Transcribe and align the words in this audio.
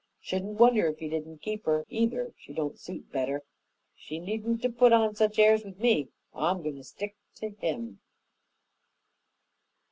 Shouldn't 0.19 0.57
wonder 0.57 0.87
if 0.87 0.97
he 0.97 1.07
didn't 1.09 1.43
keep 1.43 1.67
her, 1.67 1.85
either, 1.87 2.25
if 2.25 2.33
she 2.39 2.53
don't 2.53 2.79
suit 2.79 3.11
better. 3.11 3.43
She 3.95 4.17
needn't 4.17 4.65
'a' 4.65 4.71
put 4.71 4.91
on 4.93 5.13
such 5.13 5.37
airs 5.37 5.63
with 5.63 5.77
me, 5.79 6.07
for 6.31 6.41
I'm 6.41 6.63
goin' 6.63 6.77
to 6.77 6.83
stick 6.83 7.15
to 7.35 7.49
him." 7.51 7.99